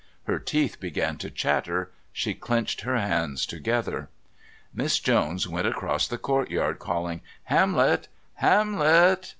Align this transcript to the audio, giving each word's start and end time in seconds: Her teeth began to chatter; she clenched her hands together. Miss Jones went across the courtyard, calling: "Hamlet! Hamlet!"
Her 0.23 0.39
teeth 0.39 0.79
began 0.79 1.17
to 1.19 1.29
chatter; 1.29 1.91
she 2.11 2.33
clenched 2.33 2.81
her 2.81 2.97
hands 2.97 3.45
together. 3.45 4.09
Miss 4.73 4.97
Jones 4.99 5.47
went 5.47 5.67
across 5.67 6.07
the 6.07 6.17
courtyard, 6.17 6.79
calling: 6.79 7.21
"Hamlet! 7.43 8.07
Hamlet!" 8.33 9.29